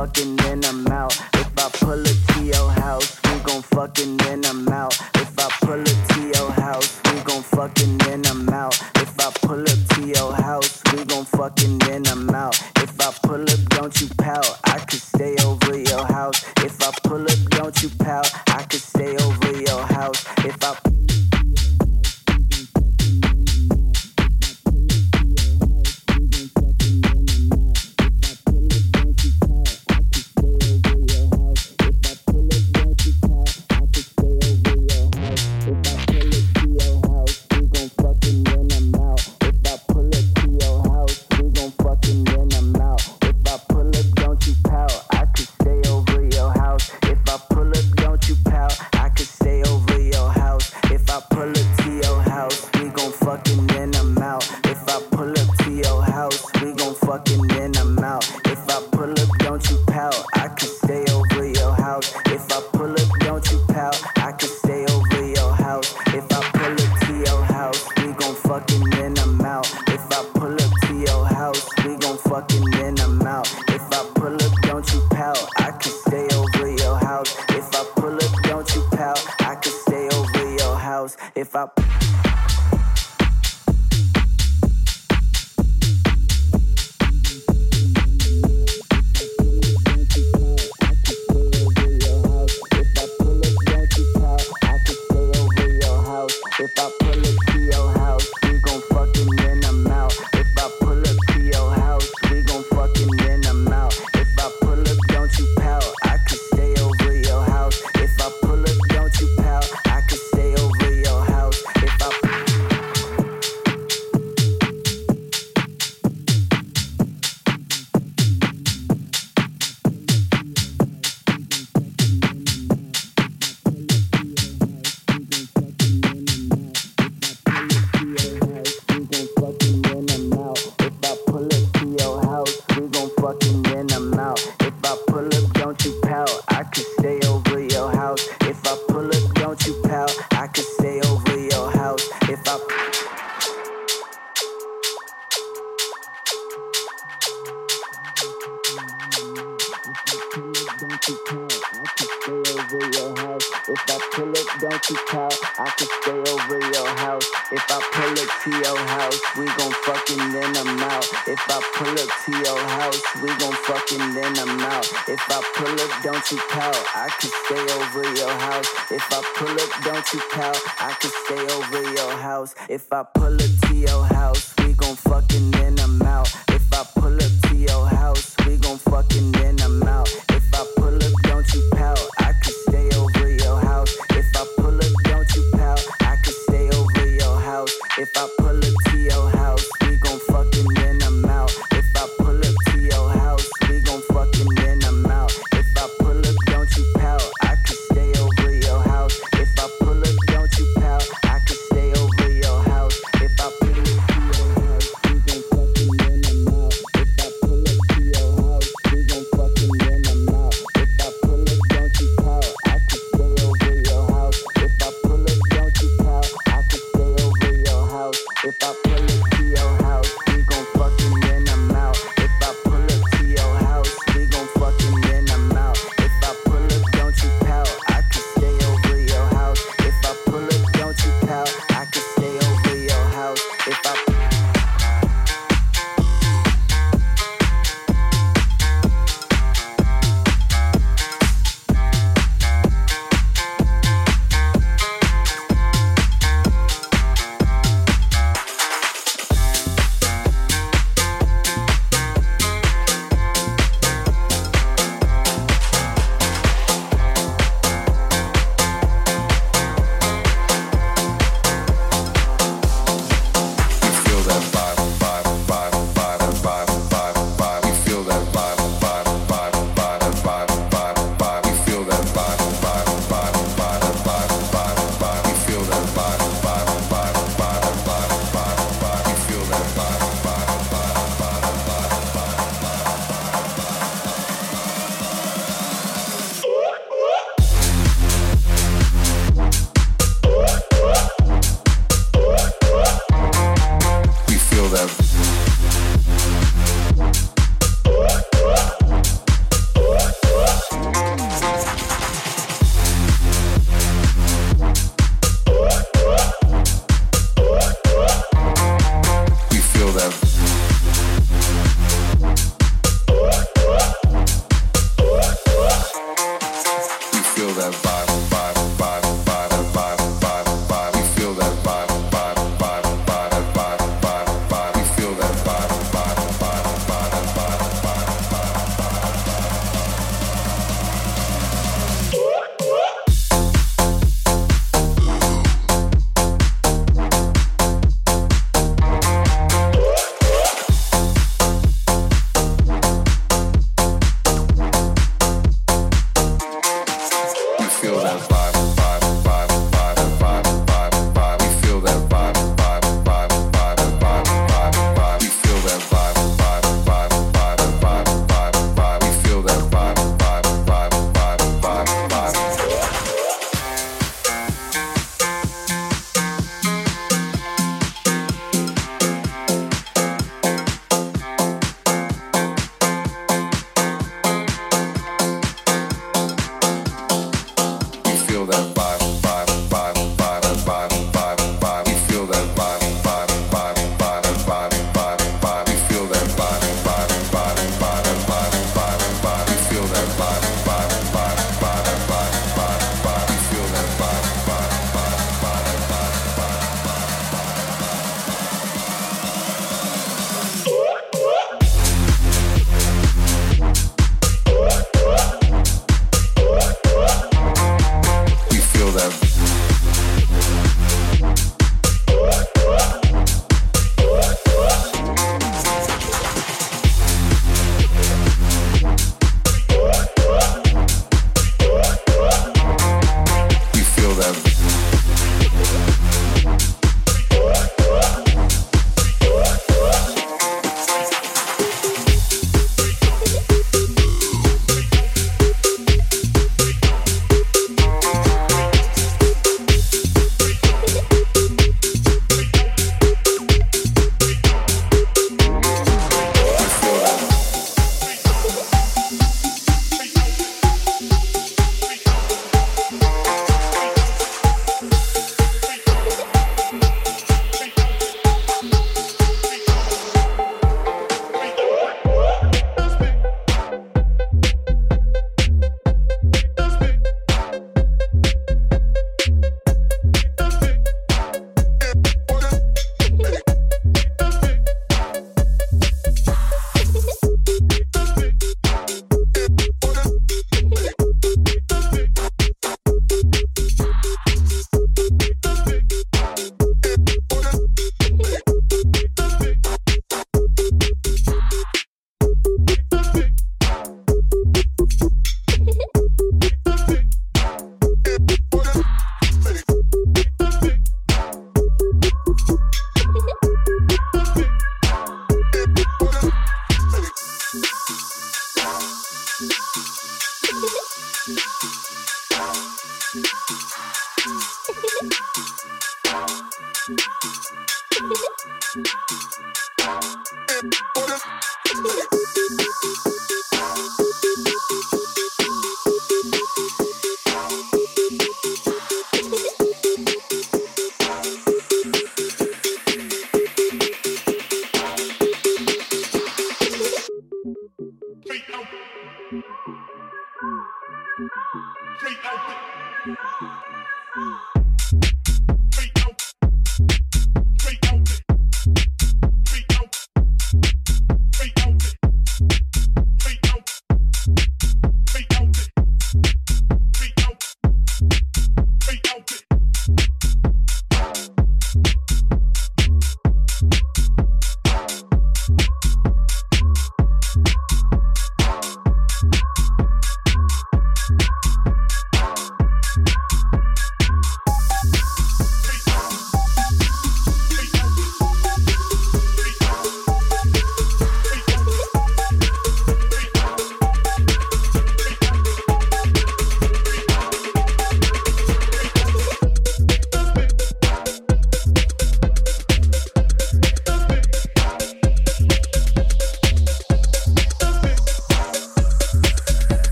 rocking 0.00 0.40
and 0.46 0.64
I'm 0.64 0.79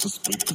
just 0.00 0.26
beat 0.26 0.40
to 0.46 0.54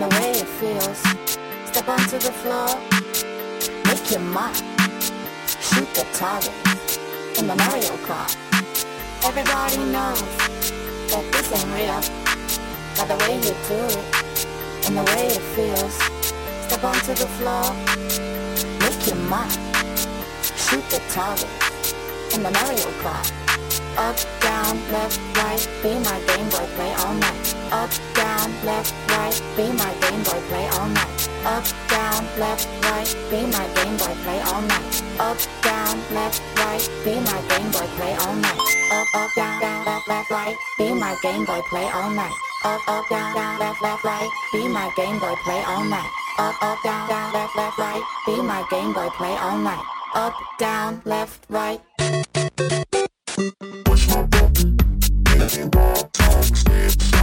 and 0.00 0.12
the 0.12 0.16
way 0.16 0.30
it 0.30 0.46
feels. 0.46 0.98
Step 1.66 1.88
onto 1.88 2.18
the 2.18 2.32
floor, 2.40 2.68
make 3.86 4.10
your 4.10 4.20
mark, 4.20 4.54
shoot 5.60 5.88
the 5.94 6.06
target 6.12 6.54
in 7.38 7.48
the 7.48 7.56
Mario 7.56 7.96
Kart. 8.06 8.36
Everybody 9.24 9.78
knows 9.90 10.22
that 11.10 11.24
this 11.32 11.50
ain't 11.50 11.70
real, 11.74 12.00
by 12.96 13.06
the 13.10 13.16
way 13.24 13.36
you 13.42 13.54
do 13.66 13.80
it 13.98 14.86
and 14.86 14.96
the 14.98 15.04
way 15.12 15.26
it 15.26 15.42
feels. 15.56 15.94
Step 16.66 16.84
onto 16.84 17.14
the 17.14 17.28
floor, 17.38 17.66
make 18.78 19.04
your 19.06 19.20
mark, 19.26 19.50
shoot 20.54 20.84
the 20.90 21.02
target 21.10 21.50
in 22.34 22.42
the 22.44 22.50
Mario 22.52 22.88
Kart. 23.02 23.32
Up, 23.96 24.16
down, 24.40 24.78
left, 24.92 25.18
right, 25.36 25.68
be 25.82 25.90
my 25.90 26.20
Game 26.28 26.48
Boy, 26.50 26.68
play 26.76 26.94
all 26.94 27.14
night. 27.14 27.54
Up, 27.72 27.90
down, 28.14 28.52
left, 28.64 28.94
right, 29.18 29.42
be 29.56 29.66
my 29.82 29.92
Game 30.02 30.22
Boy, 30.22 30.40
play 30.48 30.66
all 30.76 30.88
night. 30.88 31.28
Up, 31.44 31.64
down, 31.88 32.20
left, 32.38 32.68
right, 32.86 33.10
be 33.30 33.40
my 33.56 33.66
Game 33.76 33.96
Boy, 33.96 34.14
play 34.24 34.40
all 34.50 34.62
night. 34.62 35.02
Up, 35.18 35.38
down, 35.62 35.96
left, 36.14 36.40
right, 36.56 36.84
be 37.04 37.14
my 37.28 37.40
Game 37.50 37.70
Boy, 37.74 37.88
play 37.96 38.14
all 38.22 38.36
night. 38.36 38.60
Up, 38.96 39.08
up, 39.20 39.30
down, 39.36 39.60
down, 39.60 39.84
left, 39.86 40.08
left, 40.08 40.30
right, 40.30 40.56
be 40.78 40.88
my 40.94 41.14
Game 41.22 41.44
Boy, 41.44 41.60
play 41.70 41.88
all 41.98 42.10
night. 42.10 42.36
Up, 42.64 42.80
up, 42.88 43.04
down, 43.10 43.34
down, 43.34 43.58
left, 43.58 43.82
left, 43.82 44.04
right, 44.04 44.30
be 44.52 44.68
my 44.68 44.88
Game 44.96 45.18
Boy, 45.18 45.34
play 45.44 45.62
all 45.66 45.84
night. 45.84 46.10
Up, 46.38 46.62
up, 46.62 46.78
down, 46.84 47.08
down, 47.08 47.32
left, 47.32 47.56
left, 47.56 47.78
right, 47.78 48.02
be 48.26 48.36
my 48.42 48.62
Game 48.70 48.92
Boy, 48.92 49.08
play 49.18 49.34
all 49.36 49.58
night. 49.58 49.84
Up, 50.14 50.34
down, 50.58 51.02
left, 51.04 51.44
right. 51.48 51.80
all 56.20 57.17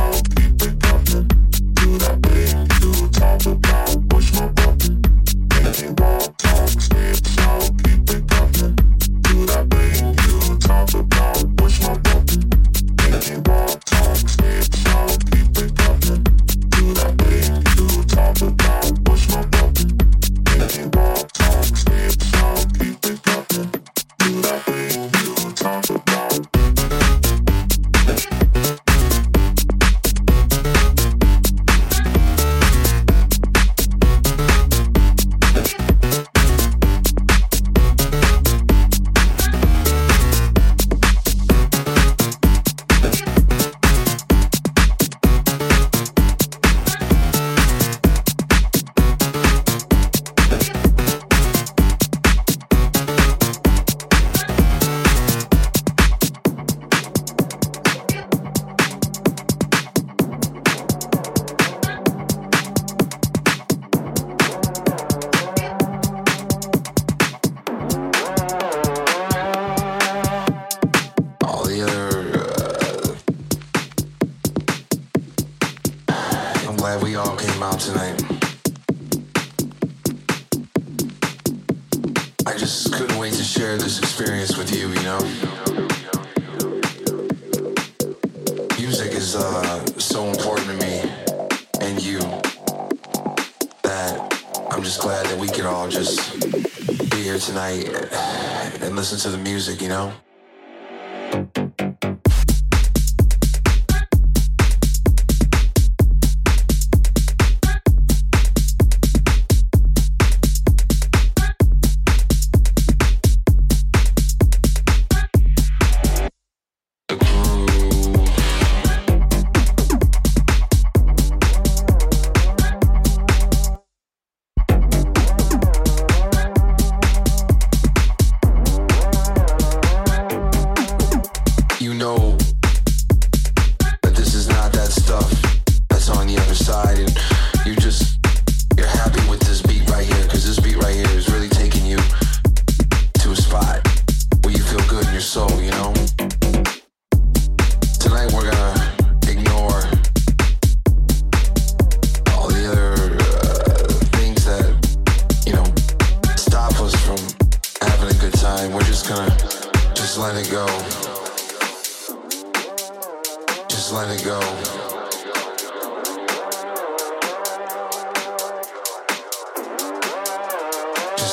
Big 1.97 2.67
dude, 2.81 3.13
top 3.13 3.64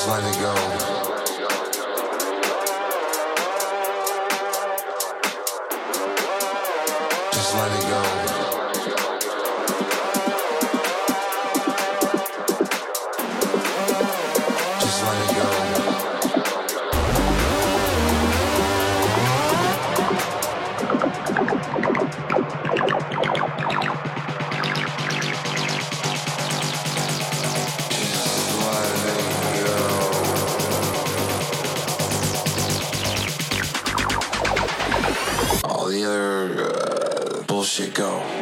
Just 0.03 0.11
let 0.11 0.25
it 0.25 0.41
go. 0.41 0.53
Just 7.31 7.55
let 7.55 7.71
it 7.71 7.89
go. 7.89 7.92
Go. 37.95 38.42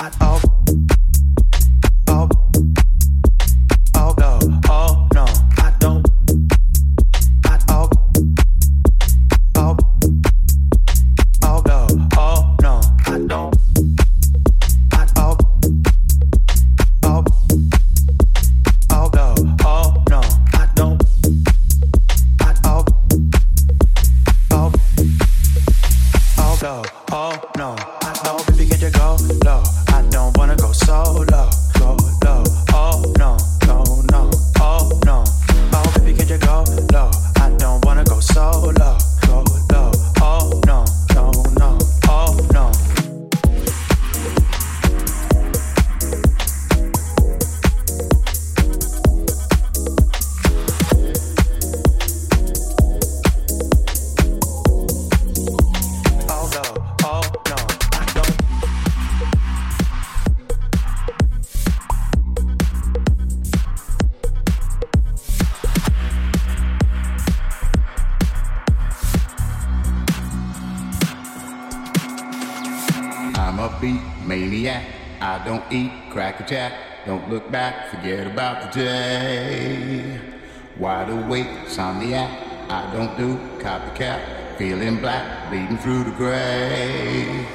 Forget 0.00 0.16
about 0.16 0.49
day. 78.72 80.18
Wide 80.78 81.10
awake, 81.10 81.46
insomniac, 81.64 82.30
I 82.70 82.90
don't 82.94 83.16
do 83.16 83.36
copycat. 83.58 84.56
Feeling 84.56 85.00
black, 85.00 85.50
bleeding 85.50 85.78
through 85.78 86.04
the 86.04 86.10
gray. 86.12 87.46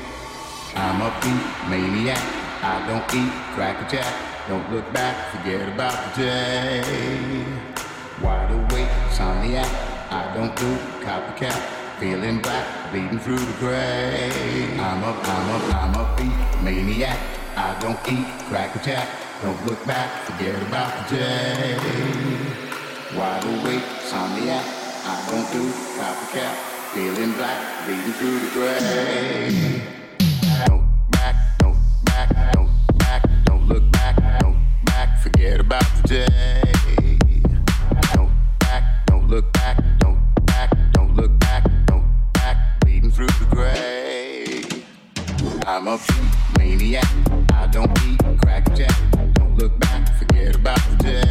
I'm 0.76 1.02
a 1.02 1.10
beat 1.22 1.70
maniac, 1.70 2.22
I 2.62 2.86
don't 2.88 3.06
eat 3.16 3.32
cracker 3.56 3.88
jack. 3.90 4.14
Don't 4.48 4.72
look 4.72 4.92
back, 4.94 5.32
forget 5.32 5.68
about 5.68 6.16
the 6.16 6.22
day. 6.22 7.46
Wide 8.22 8.52
awake, 8.52 8.90
insomniac, 9.10 9.70
I 10.12 10.32
don't 10.36 10.56
do 10.56 10.76
copycat. 11.06 11.58
Feeling 12.00 12.42
black, 12.42 12.92
bleeding 12.92 13.20
through 13.20 13.40
the 13.40 13.58
gray. 13.58 14.30
I'm 14.80 15.04
a, 15.04 15.12
I'm 15.12 15.50
a, 15.50 15.74
I'm 15.74 15.96
a 15.96 16.16
beat 16.18 16.64
maniac. 16.64 17.18
I 17.56 17.78
don't 17.80 17.98
eat 18.12 18.28
cracker 18.50 18.80
jack. 18.80 19.25
Don't 19.42 19.66
look 19.66 19.86
back, 19.86 20.24
forget 20.24 20.56
about 20.62 21.10
the 21.10 21.18
day. 21.18 21.78
Wide 23.16 23.44
awake, 23.44 23.84
insomniac, 23.84 24.64
I 25.06 25.28
don't 25.30 25.52
do 25.52 25.72
copycat. 26.00 26.56
Feeling 26.94 27.34
black, 27.34 27.86
bleeding 27.86 28.14
through 28.14 28.40
the 28.40 28.50
gray. 28.54 29.82
Don't 30.66 30.88
back, 31.12 31.36
don't 31.60 31.78
back, 32.06 32.54
don't 32.54 32.70
back, 32.98 33.30
don't 33.44 33.68
look 33.68 33.92
back, 33.92 34.40
don't 34.40 34.58
back, 34.86 35.20
forget 35.22 35.60
about 35.60 35.86
the 36.02 36.08
day. 36.08 37.18
Don't 38.14 38.32
back, 38.60 39.06
don't 39.06 39.28
look 39.28 39.52
back, 39.52 39.84
don't 40.00 40.46
back, 40.46 40.72
don't 40.94 41.14
look 41.14 41.38
back, 41.40 41.64
don't 41.88 42.08
back, 42.34 42.80
bleeding 42.80 43.12
through 43.12 43.28
the 43.28 43.48
gray. 43.50 44.64
I'm 45.68 45.88
a 45.88 46.00
maniac, 46.58 47.06
I 47.52 47.68
don't 47.68 47.92
eat 48.06 48.40
crack 48.42 48.64
I'm 50.68 50.98
the 50.98 51.26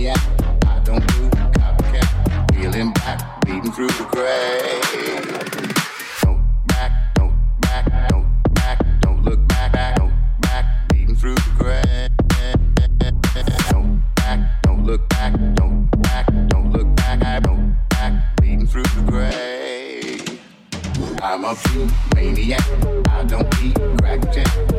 maniac. 0.00 0.18
I 0.66 0.78
don't 0.84 1.06
do 1.08 1.28
copycat. 1.58 2.56
Reeling 2.56 2.92
back, 2.92 3.44
beating 3.44 3.72
through 3.72 3.88
the 3.88 4.04
gray. 4.04 4.80
Don't 6.22 6.42
back, 6.66 6.92
don't 7.14 7.34
back, 7.60 8.08
don't 8.08 8.54
back, 8.54 8.78
don't 9.00 9.22
look 9.24 9.46
back. 9.48 9.96
Don't 9.96 10.12
back, 10.40 10.88
beating 10.88 11.16
through 11.16 11.34
the 11.34 11.50
gray. 11.58 12.08
Don't 13.70 14.02
back, 14.16 14.62
don't 14.62 14.84
look 14.84 15.08
back, 15.08 15.32
don't 15.54 15.90
back, 16.02 16.26
don't 16.48 16.72
look 16.72 16.96
back. 16.96 17.42
Don't 17.42 17.76
back, 17.90 18.36
beating 18.40 18.66
through 18.66 18.84
the 18.84 19.02
gray. 19.10 20.20
I'm 21.22 21.44
a 21.44 21.54
few 21.54 21.88
maniac, 22.14 22.64
I 23.08 23.24
don't 23.24 23.62
eat 23.62 23.76
crack 23.98 24.32
jack 24.32 24.69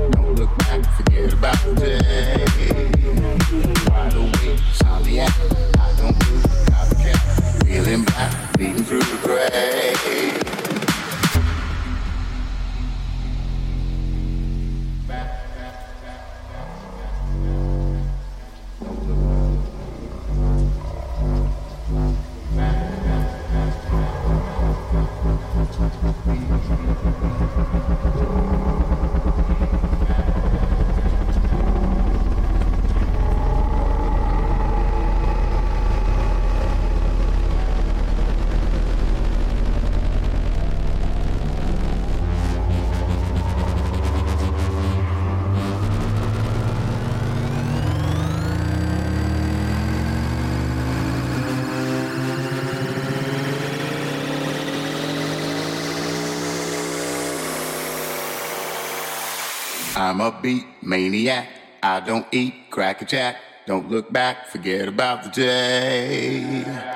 Wide 3.91 4.15
awake, 4.15 4.59
insomniac, 4.71 5.33
I 5.77 5.93
don't 5.97 6.17
do 6.19 6.33
copycat. 6.71 7.19
Feeling 7.65 8.03
black, 8.05 8.50
I'm 59.95 60.21
a 60.21 60.31
beat 60.31 60.65
maniac. 60.81 61.49
I 61.83 61.99
don't 61.99 62.25
eat, 62.31 62.69
crack 62.69 63.01
a 63.01 63.05
jack. 63.05 63.35
Don't 63.65 63.89
look 63.89 64.11
back, 64.11 64.47
forget 64.47 64.87
about 64.87 65.23
the 65.23 65.29
day. 65.29 66.90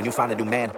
When 0.00 0.06
you 0.06 0.12
find 0.12 0.32
a 0.32 0.34
new 0.34 0.46
man. 0.46 0.69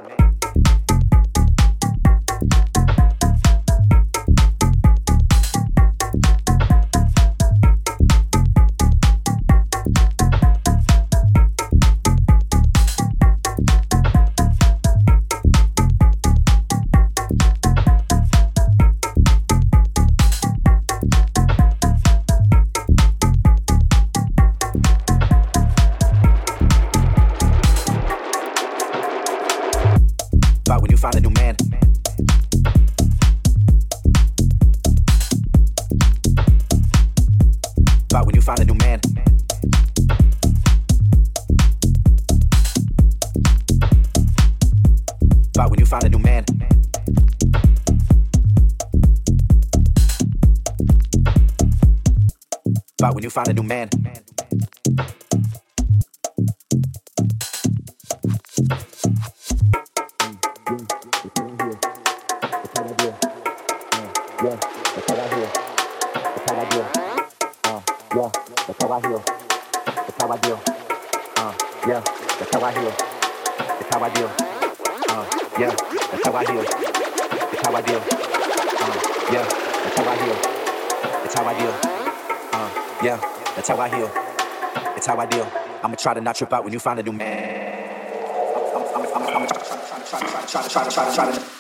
When 45.73 45.79
you 45.81 45.87
find 45.87 46.05
a 46.05 46.09
new 46.11 46.19
man. 46.19 46.45
About 52.99 53.15
when 53.15 53.25
you 53.25 53.31
find 53.31 53.49
a 53.49 53.55
new 53.55 53.63
man. 53.63 53.89
How 83.73 83.81
I 83.81 83.89
heal. 83.89 84.11
It's 84.97 85.07
how 85.07 85.17
I 85.17 85.27
deal. 85.27 85.51
I'ma 85.83 85.95
try 85.95 86.13
to 86.15 86.21
not 86.21 86.37
trip 86.37 86.53
out 86.53 86.65
when 86.65 86.73
you 86.73 86.79
find 86.79 86.99
a 87.01 87.03
new 87.03 87.13
man. 87.13 87.89
I'm, 91.19 91.52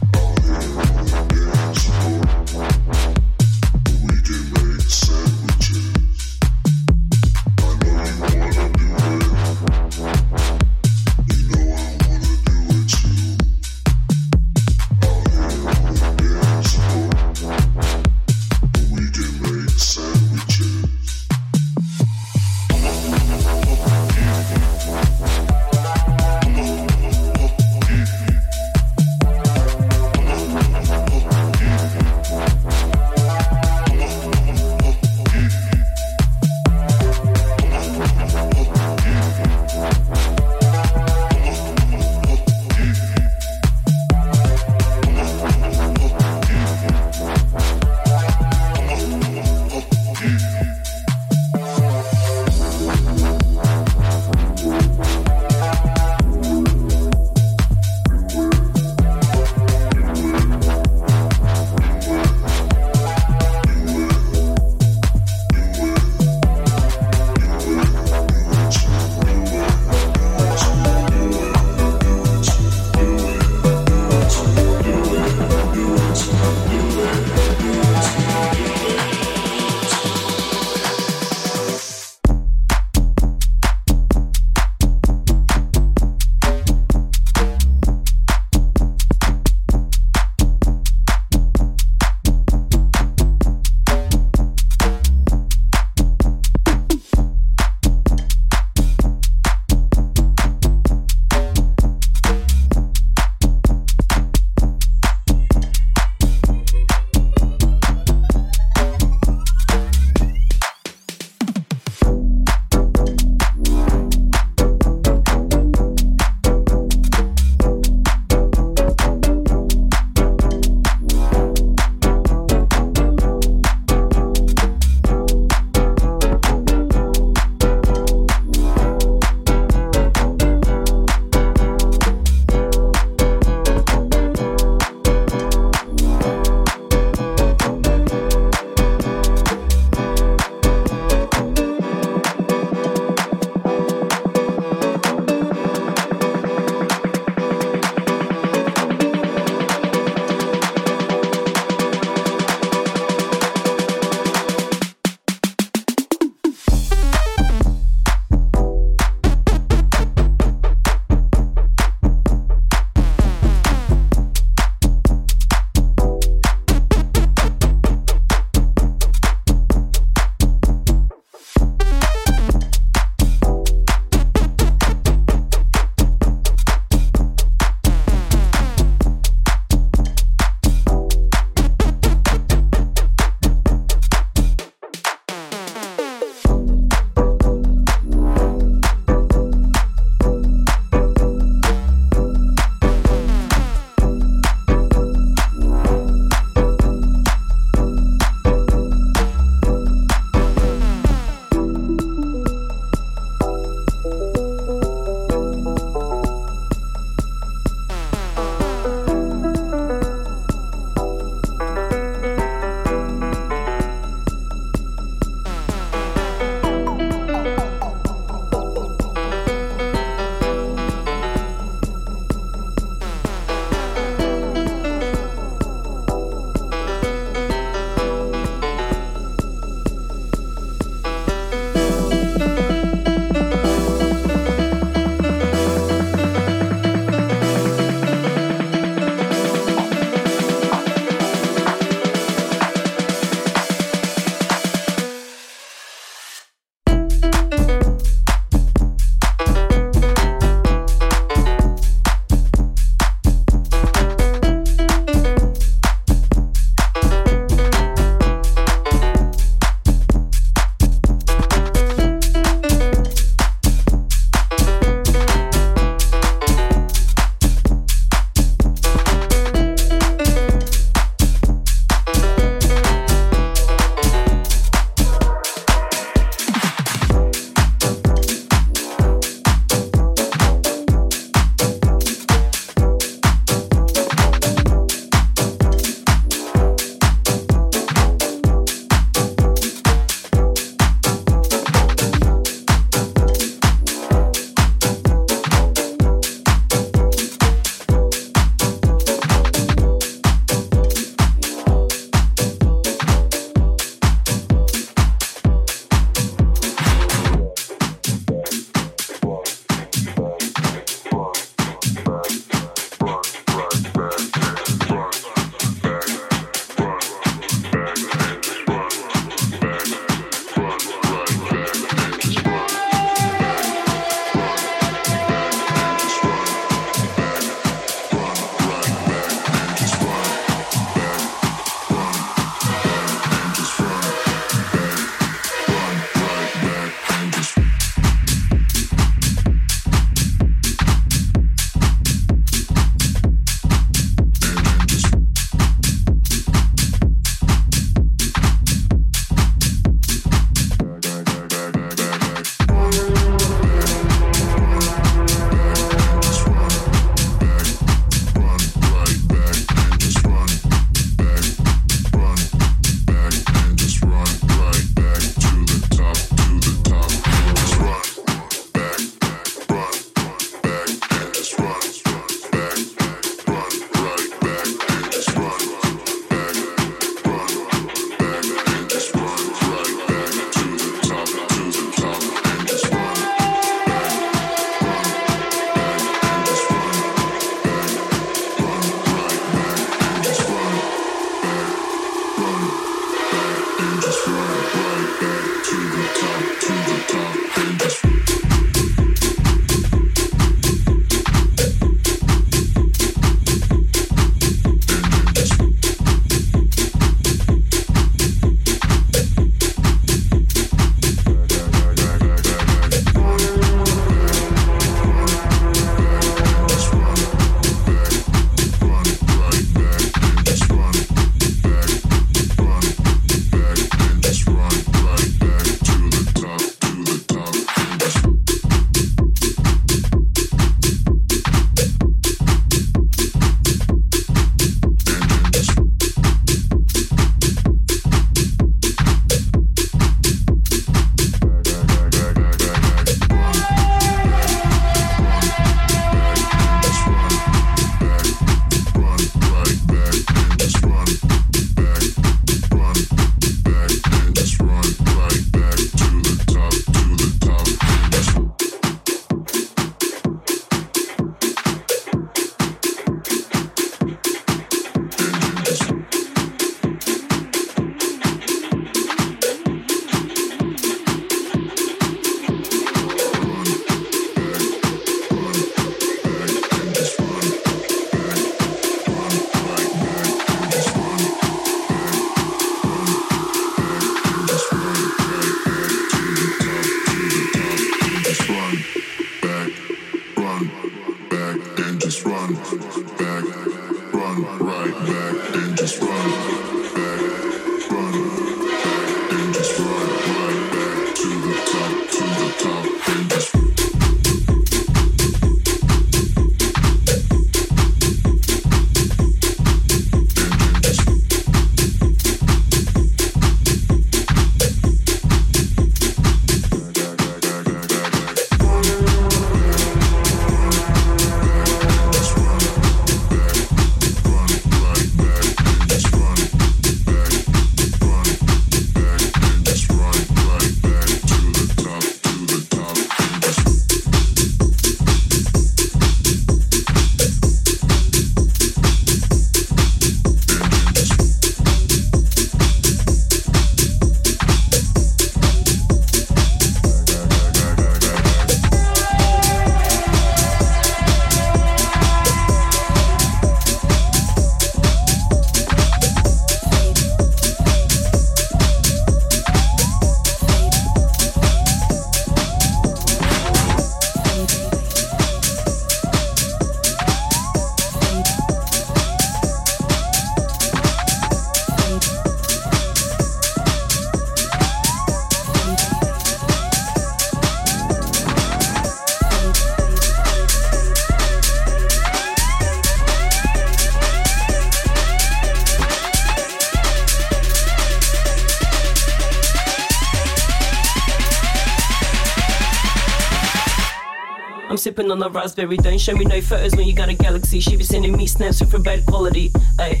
sipping 594.96 595.10
on 595.10 595.18
the 595.18 595.30
raspberry. 595.30 595.76
Don't 595.76 596.00
show 596.00 596.14
me 596.14 596.24
no 596.24 596.40
photos 596.40 596.74
when 596.74 596.86
you 596.86 596.94
got 596.94 597.08
a 597.08 597.14
galaxy. 597.14 597.60
She 597.60 597.76
be 597.76 597.84
sending 597.84 598.16
me 598.16 598.26
snaps 598.26 598.60
with 598.60 598.82
bad 598.82 599.04
quality. 599.04 599.52
Ay. 599.78 600.00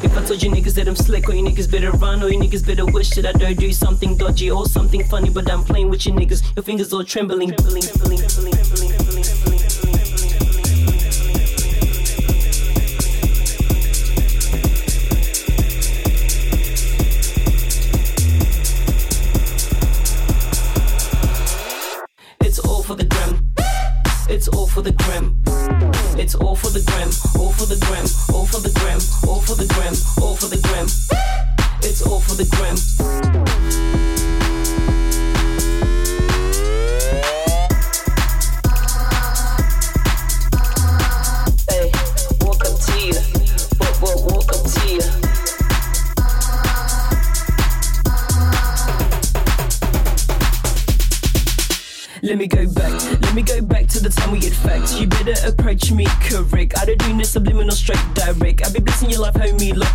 If 0.00 0.16
I 0.16 0.24
told 0.24 0.42
you 0.42 0.50
niggas 0.50 0.74
that 0.74 0.86
I'm 0.86 0.94
slick, 0.94 1.28
or 1.28 1.34
you 1.34 1.42
niggas 1.42 1.70
better 1.70 1.90
run, 1.90 2.22
or 2.22 2.28
you 2.28 2.38
niggas 2.38 2.64
better 2.64 2.86
wish 2.86 3.10
that 3.10 3.26
I 3.26 3.32
don't 3.32 3.58
do 3.58 3.72
something 3.72 4.16
dodgy 4.16 4.50
or 4.50 4.66
something 4.66 5.02
funny, 5.04 5.30
but 5.30 5.50
I'm 5.50 5.64
playing 5.64 5.90
with 5.90 6.06
you 6.06 6.12
niggas. 6.12 6.54
Your 6.54 6.62
fingers 6.62 6.92
all 6.92 7.02
trembling, 7.02 7.50
trembling, 7.50 7.82
trembling, 7.82 8.18
trembling, 8.18 8.57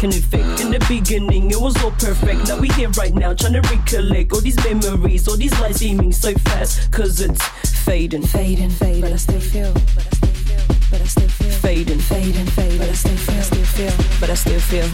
acting 0.03 0.19
it 0.19 0.25
fake. 0.25 0.59
In 0.61 0.71
the 0.71 0.85
beginning, 0.87 1.51
it 1.51 1.59
was 1.59 1.81
all 1.83 1.91
perfect. 1.91 2.47
Now 2.47 2.59
we 2.59 2.69
here 2.69 2.89
right 2.91 3.13
now, 3.13 3.33
trying 3.33 3.53
to 3.53 3.61
recollect 3.61 4.33
all 4.33 4.41
these 4.41 4.57
memories, 4.63 5.27
all 5.27 5.37
these 5.37 5.57
lights 5.59 5.79
seeming 5.79 6.11
so 6.11 6.33
fast. 6.33 6.91
Cause 6.91 7.21
it's 7.21 7.41
fading, 7.83 8.23
fading, 8.23 8.69
fading. 8.69 9.01
But 9.01 9.13
I 9.13 9.15
still 9.17 9.39
feel, 9.39 9.73
but 9.73 9.81
I 9.81 10.15
still 10.15 10.33
feel, 10.33 10.63
but 10.91 11.01
I 11.01 11.05
still. 11.05 11.29
Fading, 11.63 11.99
fading, 11.99 12.45
fading. 12.47 12.77
But 12.79 12.89
I 12.89 12.93
still 12.93 13.15
feel, 13.15 13.35
but 13.35 13.39
I 13.39 13.43
still 13.43 13.65
feel, 13.65 13.93
but 14.19 14.29
I 14.29 14.33
still 14.33 14.59
feel. 14.59 14.87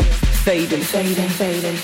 Fading, 0.46 0.82
fading, 0.82 1.30
fading. 1.30 1.76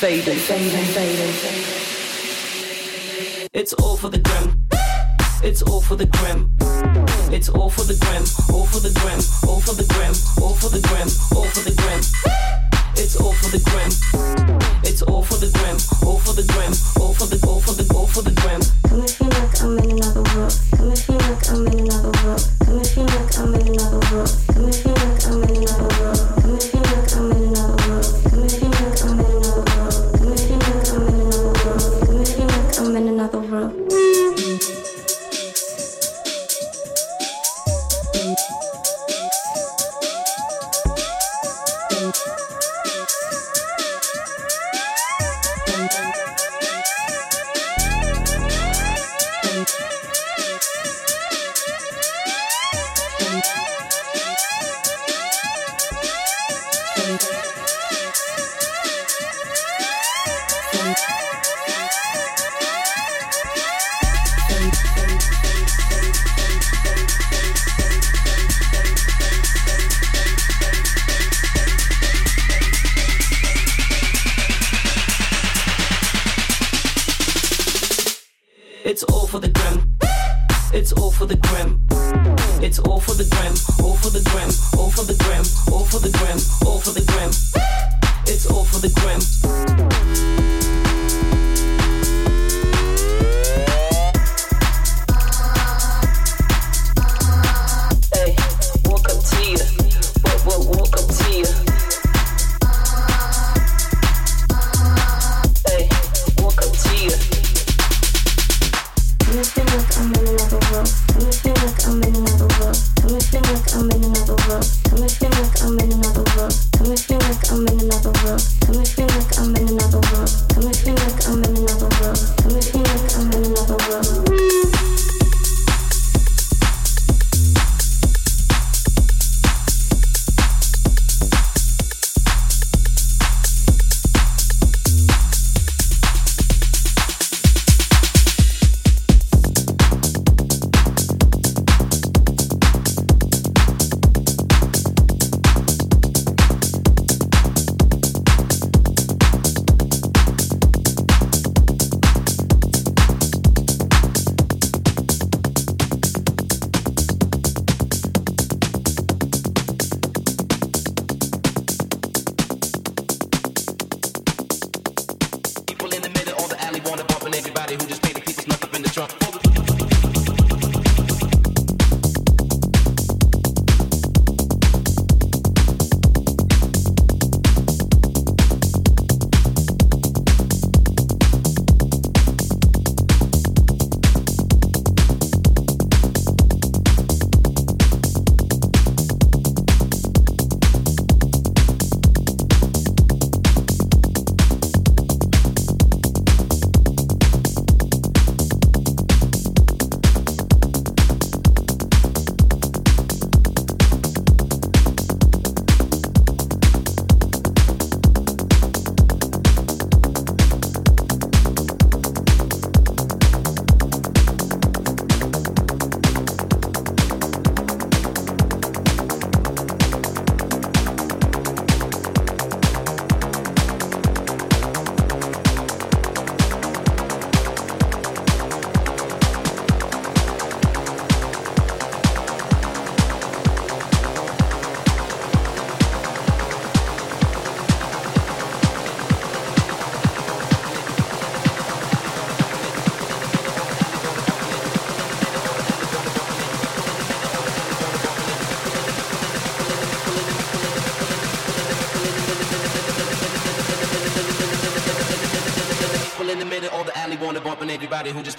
Fading, 0.00 0.38
fading, 0.38 0.86
fading. 0.94 1.34
It's 3.52 3.72
all 3.74 3.96
for 3.96 4.08
the 4.08 4.18
gram. 4.18 4.64
It's 5.42 5.62
all 5.62 5.80
for 5.80 5.96
the 5.96 6.06
gram. 6.06 6.97
It's 7.30 7.48
all 7.50 7.68
for 7.68 7.84
the 7.84 7.94
gram. 7.94 8.24
All 8.54 8.66
for 8.66 8.80
the 8.80 8.90
gram. 9.00 9.20
All 9.48 9.60
for 9.60 9.74
the 9.74 9.84
gram. 9.84 10.14
All 10.42 10.54
for 10.54 10.70
the 10.70 10.80
gram. 10.80 11.08
All 11.36 11.44
for 11.44 11.60
the 11.60 11.74
gram. 11.76 12.00
It's 12.96 13.16
all 13.16 13.32
for 13.32 13.50
the 13.50 13.62
gram. 13.68 13.90
It's 14.82 15.02
all 15.02 15.22
for 15.22 15.36
the 15.36 15.50
gram. 15.52 15.76
All 16.06 16.18
for 16.18 16.32
the 16.32 16.42
gram. 16.52 16.97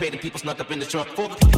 The 0.09 0.17
people 0.17 0.39
snuck 0.39 0.59
up 0.59 0.71
in 0.71 0.79
the 0.79 0.85
trunk. 0.85 1.07
For 1.09 1.48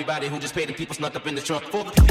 everybody 0.00 0.28
who 0.28 0.38
just 0.38 0.54
paid 0.54 0.66
the 0.66 0.72
people 0.72 0.94
snuck 0.94 1.14
up 1.14 1.26
in 1.26 1.34
the 1.34 1.42
trunk 1.42 1.62
for 1.64 1.84
the. 1.84 2.09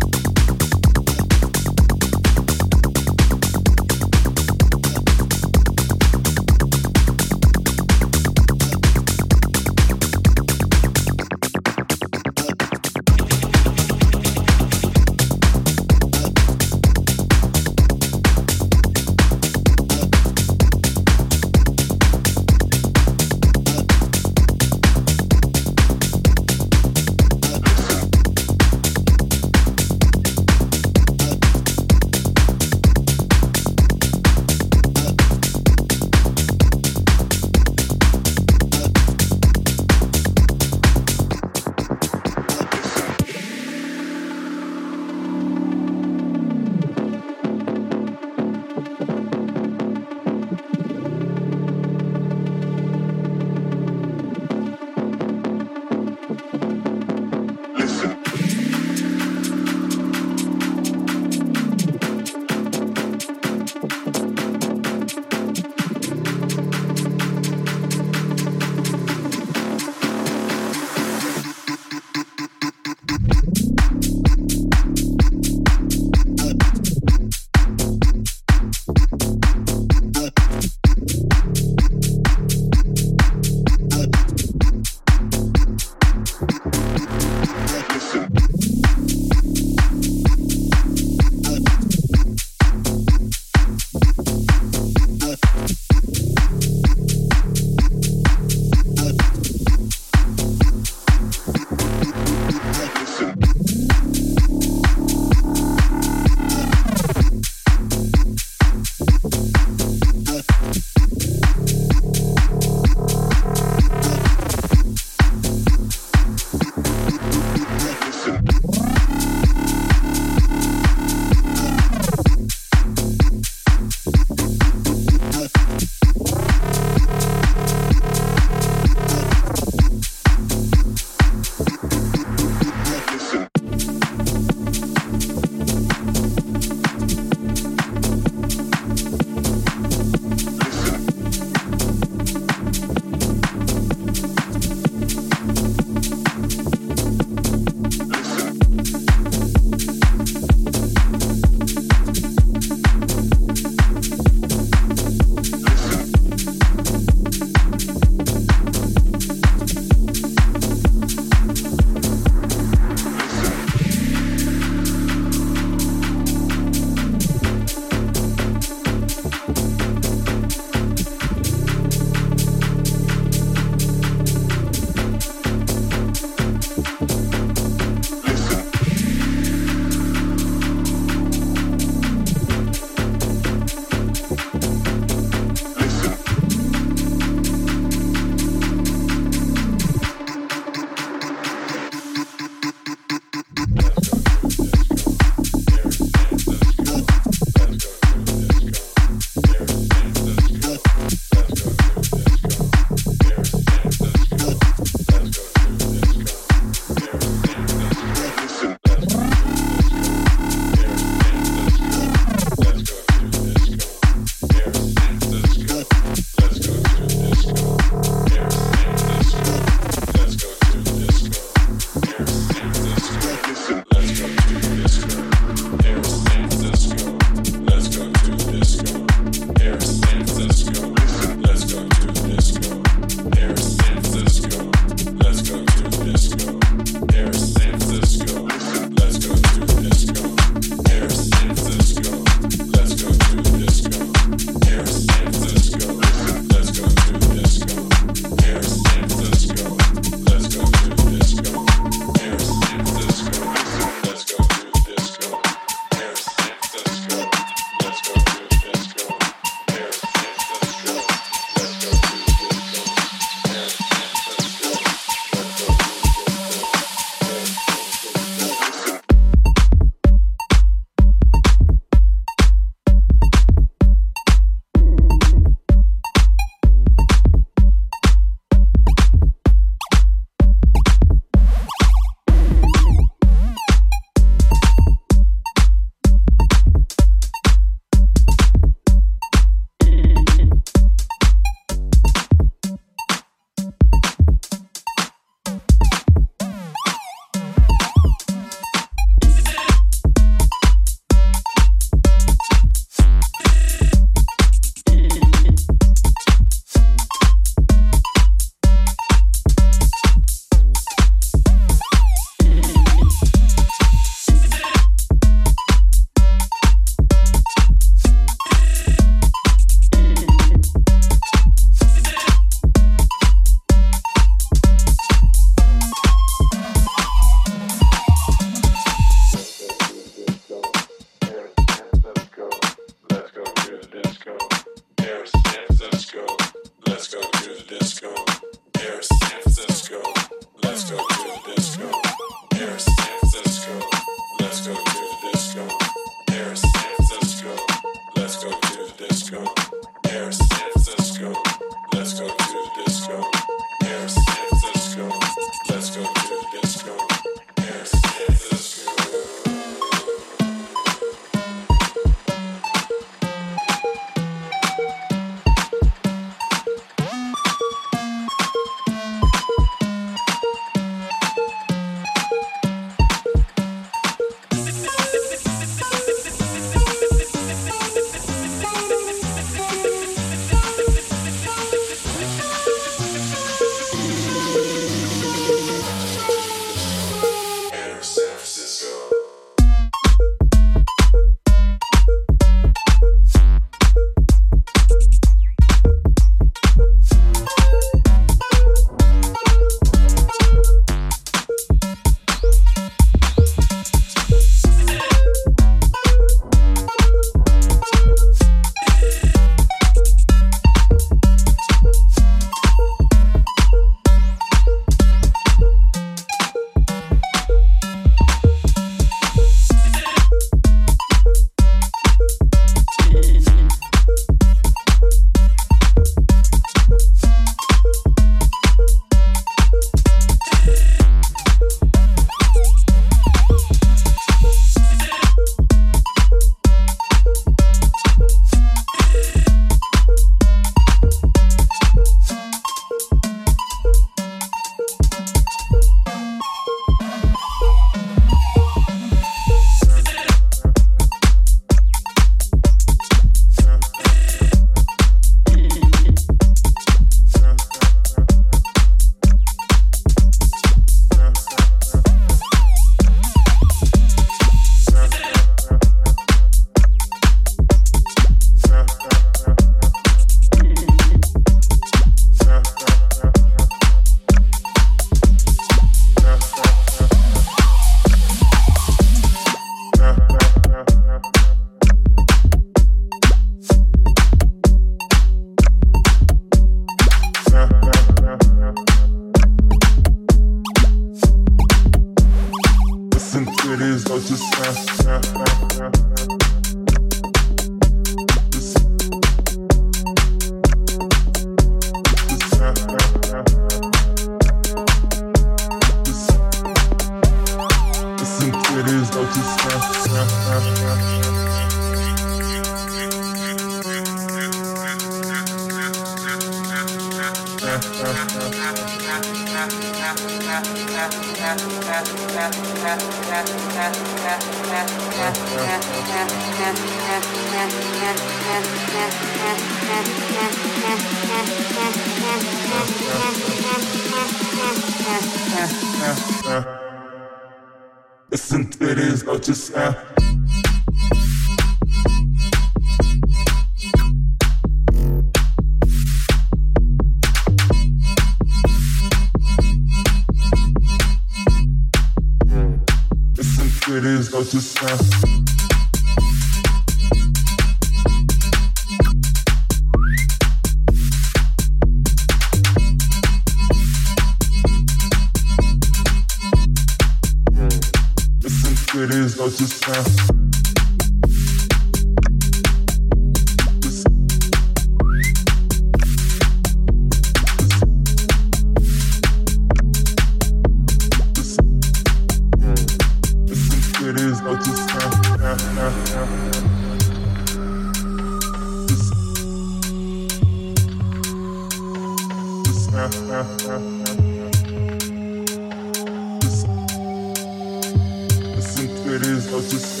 it 599.18 599.26
is, 599.26 599.52
oh, 599.52 599.60
just, 599.60 600.00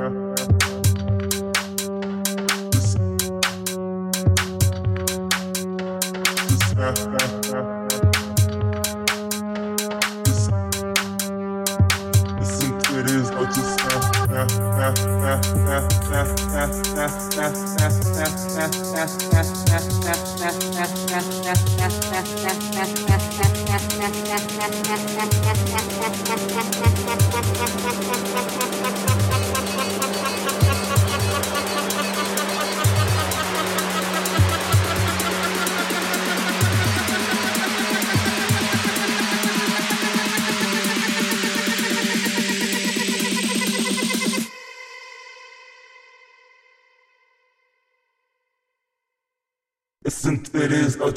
uh. 0.00 0.25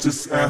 just 0.02 0.30
ask. 0.32 0.49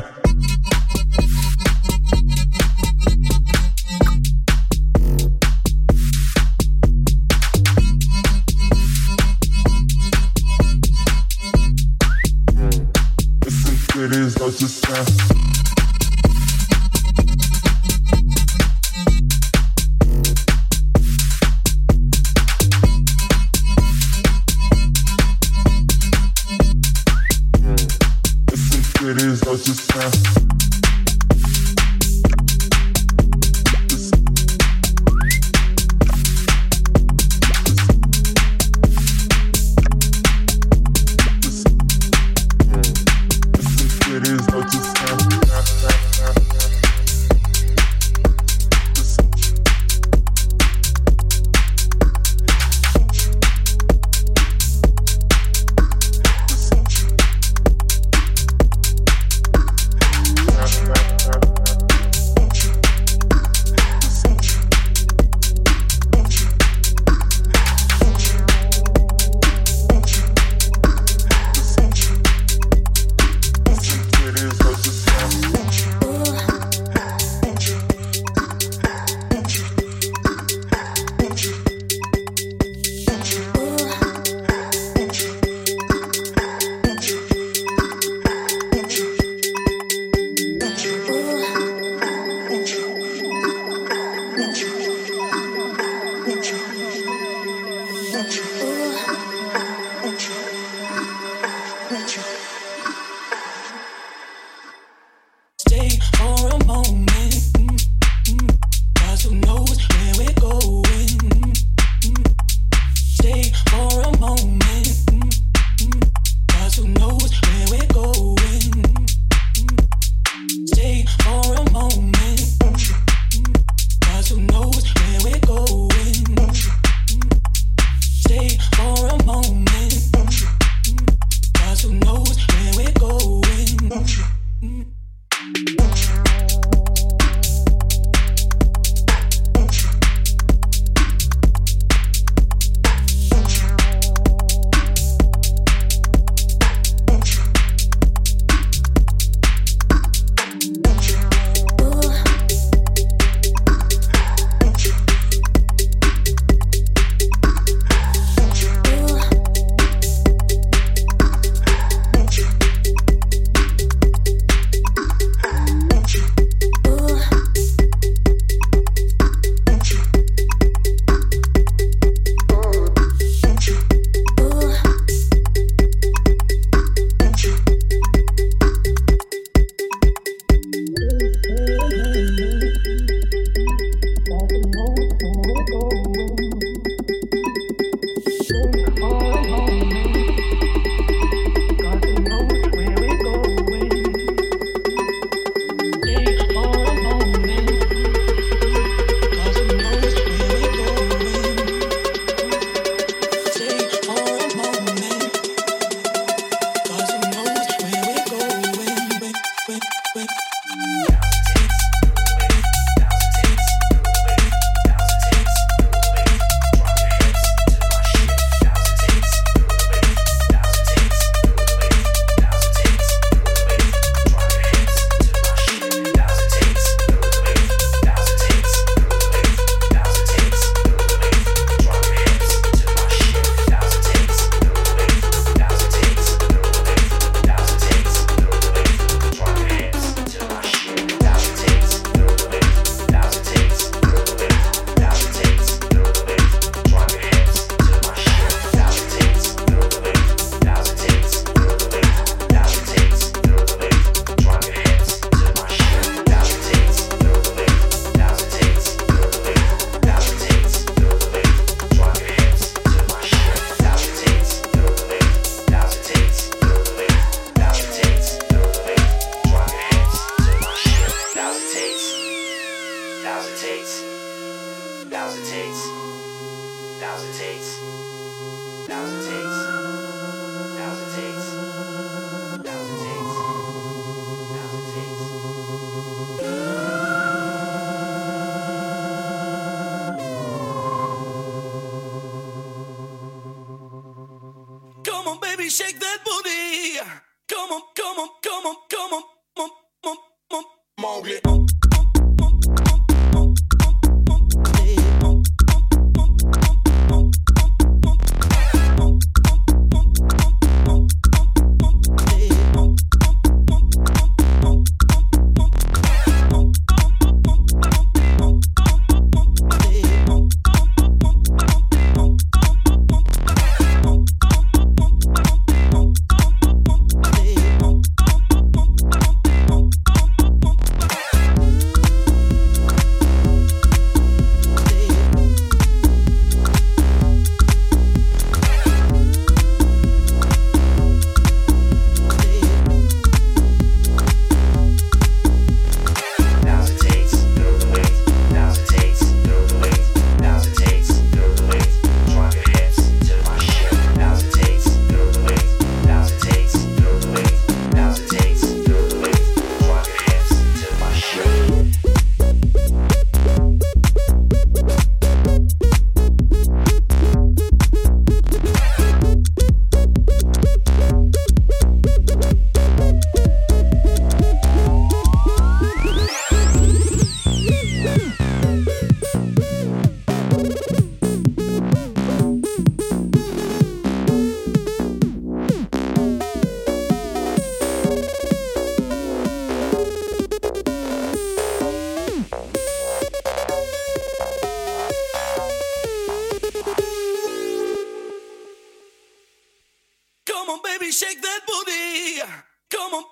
Shake 401.12 401.42
that 401.42 401.60
booty. 401.66 402.42
Come 402.90 403.14
on, 403.14 403.24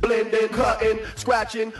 blending, 0.00 0.48
cutting, 0.48 0.98
scratching, 1.14 1.72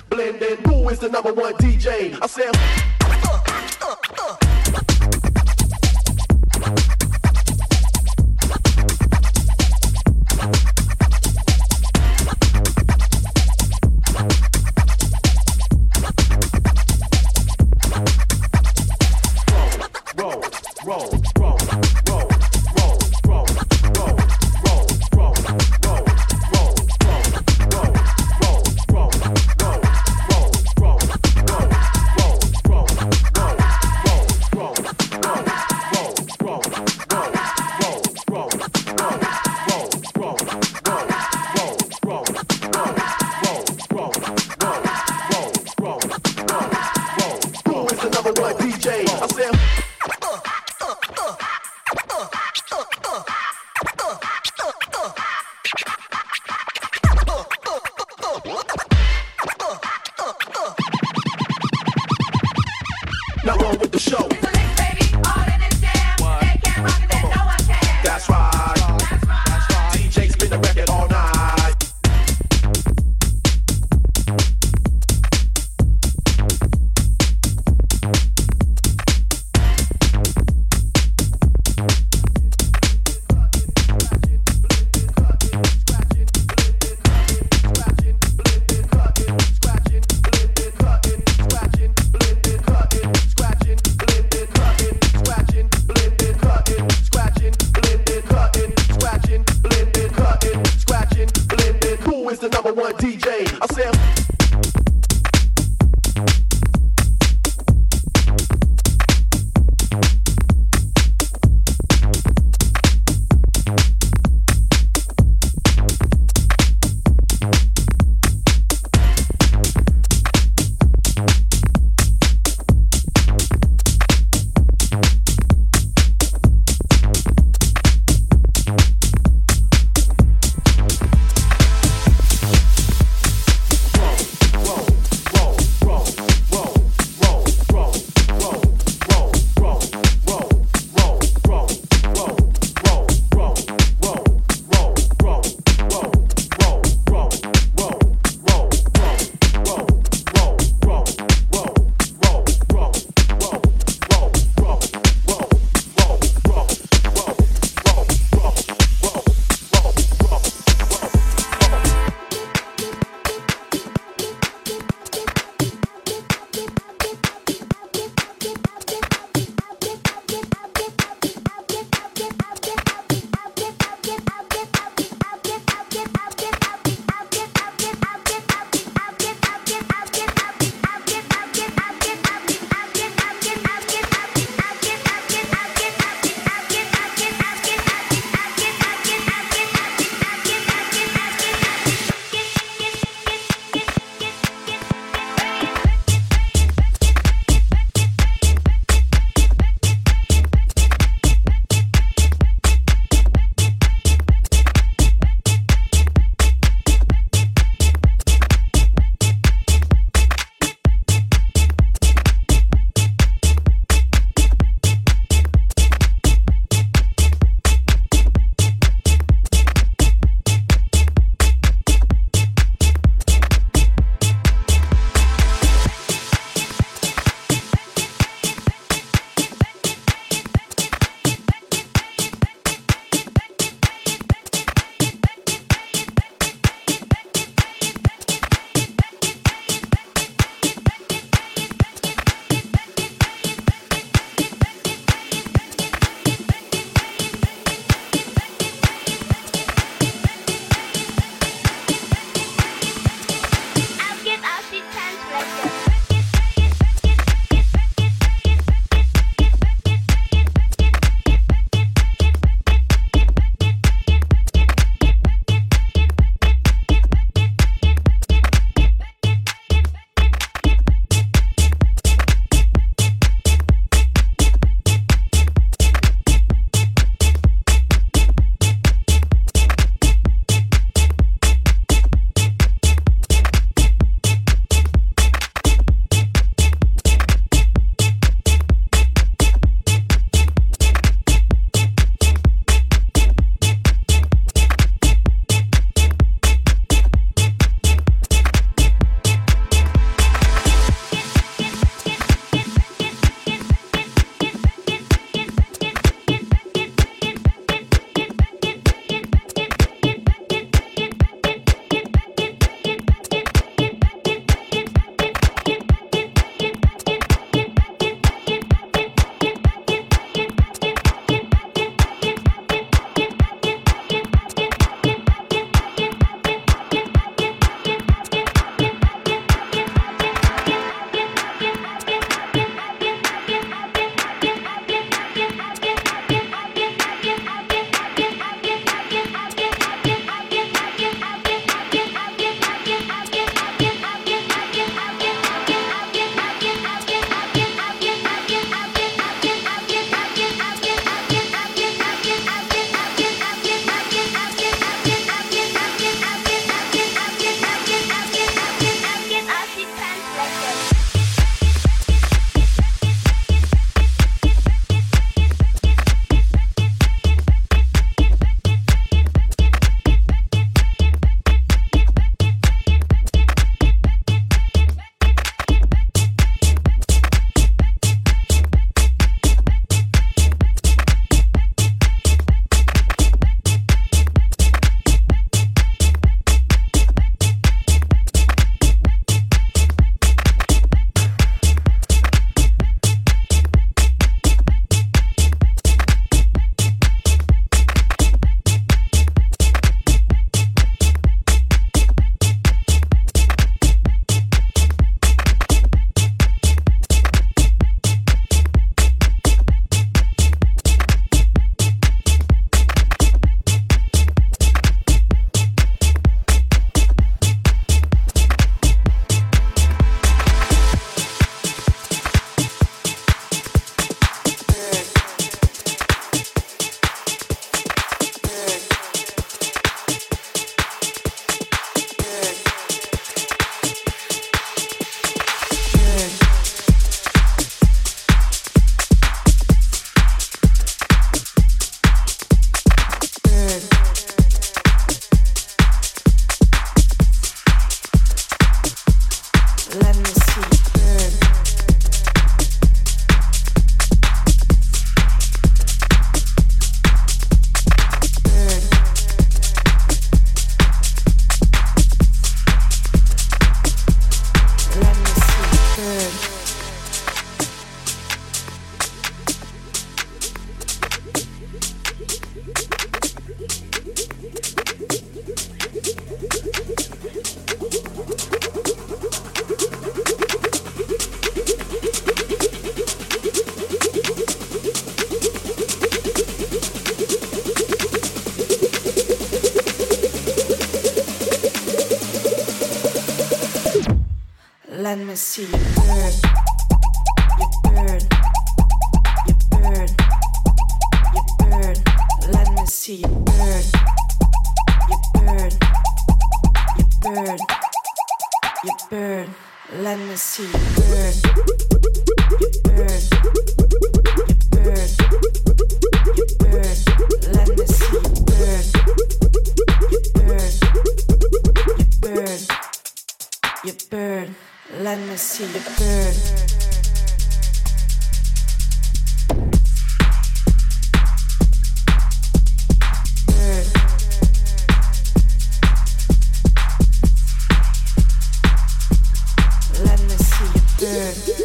see 541.12 541.61